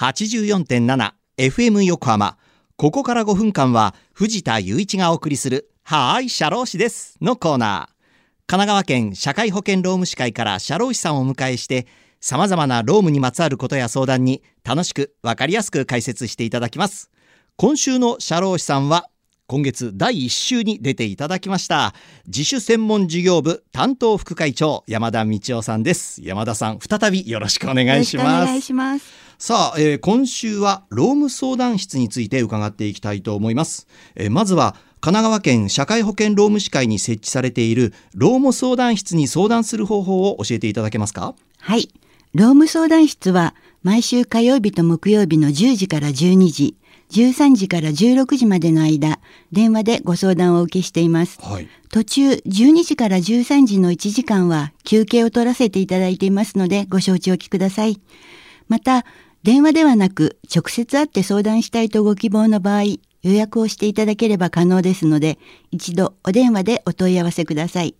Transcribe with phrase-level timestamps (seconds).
[0.00, 2.38] 84.7 FM 横浜。
[2.76, 7.94] ここから5分間は藤田雄一がお送りするはーい、社労士ですのコーナー。
[8.46, 11.86] 神奈川県社会保険労務士会から社労士さんをお迎えして
[12.18, 17.10] 様々な労務にまつわることや相談に楽しくわかりやすく解説していただきます。
[17.56, 19.10] 今週の社労士さんは
[19.48, 21.92] 今月第1週に出ていただきました
[22.24, 29.29] 自主専門事業部担当副会長山田道夫さんです山田さん再びよろしくお願いしよろくお願いします。
[29.42, 41.34] さあ、えー今週は労務相談室について伺っていきたいと思います、えーまずは神奈川県社会保険労務士会に設置されている労務相談室に相談する方法を教えていただけますか？
[41.58, 41.88] はい。
[42.34, 46.76] 労務相談室は毎週火曜日と木曜日の10時から12時、
[47.12, 49.20] 13時から16時までの間、
[49.52, 51.38] 電話でご相談をお受けしています。
[51.40, 57.98] はい途中12時から13時の1時間は休憩を取らせていただいていますのでご承知おきください。
[58.68, 59.06] また、
[59.42, 62.82] 電話ではなく直接会って相談したいとご希望の場合、
[63.22, 65.38] 予約をしていただければ可能ですので、
[65.70, 67.94] 一度お電話でお問い合わせください。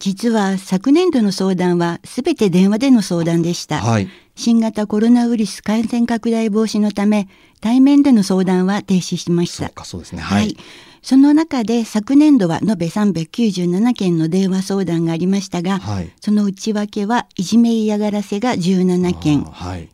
[0.00, 3.80] 実は昨年度の相談はすべて電話での相談でした。
[3.80, 4.08] はい。
[4.34, 7.28] 新型コロナウイルス感染拡大防止のため
[7.60, 9.66] 対面での相談は停止しました。
[9.66, 10.22] そうか、そうですね。
[10.22, 10.56] ははいい。。
[11.02, 16.10] その中で昨年度は延べ397件の電話相談がありましたが、はい。
[16.22, 19.42] その内訳はいじめ嫌がらせが17件。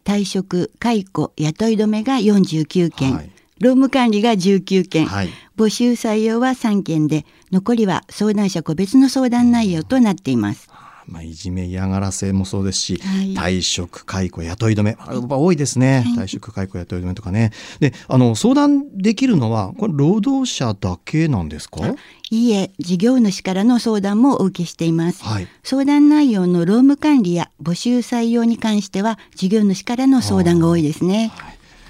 [0.05, 3.31] 退職解雇雇い止めが49件、はい
[3.61, 5.29] 労務管理が19件、はい。
[5.57, 10.69] 募集採用は3件で残りは相談者個別の相談内容となっています。
[11.09, 13.33] まあ、いじめ嫌がらせもそうですし、はい。
[13.35, 14.97] 退職解雇雇い止め。
[14.99, 17.53] あやっぱ多いですね、退職解雇雇い止めとかね。
[17.79, 21.95] であの相談できるのはこれ労働者だけなんですか？
[22.31, 25.23] いいえ事業主からの相談もお受けしています。
[25.23, 25.47] はい。
[25.63, 31.31] 相談内容の労務管理や募集採用に関しては事業主からの相談が多いですね。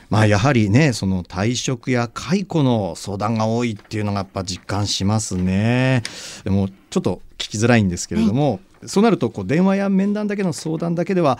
[0.08, 6.02] まあやはりねその退職や解雇の相談が多いっていうのがやっぱ実感しますね
[6.44, 11.38] でもちょっと聞きづらいんですけれども、そうなるとこう電話や面談だけの相談だけでは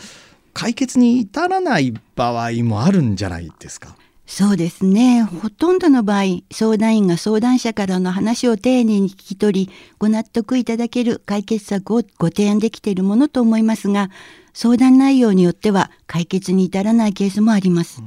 [0.52, 3.96] 解決に至らない場合もあるんじゃないですか？
[4.26, 5.22] そうですね。
[5.22, 14.10] ほとんどの場合、相談員が相談者からの話を丁寧に聞き取り、ご納得いただける解決策をご提案できているものと思いますが、
[14.52, 18.02] 相談内容によっては解決に至らないケースもあります。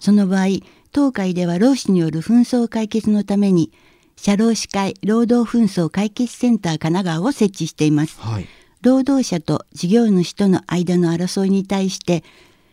[0.00, 0.46] その場合、
[0.92, 3.70] 当会では労使による紛争解決のために、
[4.16, 8.18] 社労士会労働紛争解決センター神奈川を設置しています。
[8.20, 8.46] はい
[8.86, 12.22] 労働者と事業主との間の争いに対して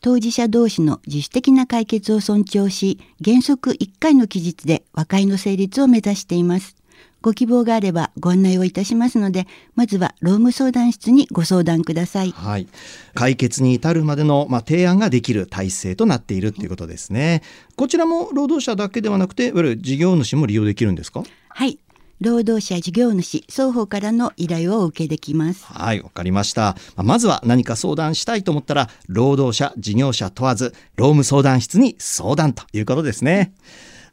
[0.02, 6.76] 当事者同士の自主的な解決を尊重し原則1回の期日で和解の成立を目指しています
[7.24, 12.68] ご希望があればご案内をいたしますのでまずは労務相談室にご相談くださいはい、
[13.16, 17.42] 解決に至るまでの、まあ、提案ができる体制となっているということですね。
[17.76, 21.24] こちらも労働者だけではなくて、いわゆる事業主も利用できるんですか？
[21.50, 21.80] はい
[22.22, 26.76] 労働者事業主双方からの依頼をお受けできますはい、わかりました。
[26.96, 33.54] まずは何か相談したいと思ったら、労働者、事業者問わず、労務相談室に相談ということですね。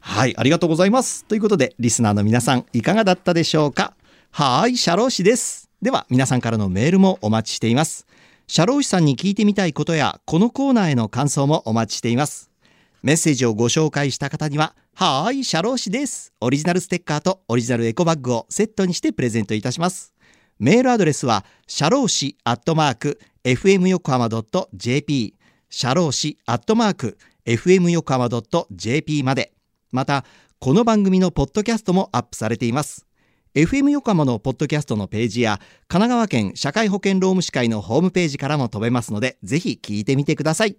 [0.03, 1.25] はい、ありがとうございます。
[1.25, 3.93] ということで、リスナーの皆さん、いかがだったでしょうか？
[4.31, 5.69] はい、社労士です。
[5.81, 8.07] では、皆さんからのメールもお待ちしています。
[8.47, 12.49] 社労士さんに聞いてみたいことや、このコーナーへの感想もお待ちしています。
[13.03, 16.33] メッセージをご紹介した方には、はーい、社労士です。
[16.41, 20.13] オリジナルステッカーとオリジナルエコバッグをセットにしてプレゼントいたします。
[20.59, 24.29] メールアドレスは、社労士アットマーク、fm 横浜
[24.73, 25.35] .jp、
[25.69, 28.29] 社労士アットマーク、fm 横浜
[28.71, 29.53] .jp まで。
[29.91, 30.25] また、
[30.59, 33.05] この番組のポッドキャストもアップされています。
[33.55, 40.77] FM 横浜のポッドキャストのページや、神奈川県社会保険労務士会のホームページからも飛べますので、ぜひ聞いてみてください。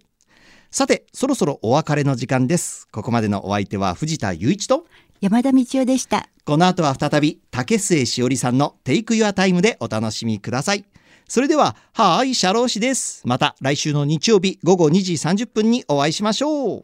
[0.70, 2.88] さて、そろそろお別れの時間です。
[2.91, 4.87] ここまでのお相手は藤田雄一と、
[5.20, 10.85] 山田道夫でしたこの後は再び竹末しおりさんのテイクユアタイムでお楽しみください。
[11.29, 16.81] それでははーい社労士ですまた来週の日曜日午後2時30分にお会いしましょう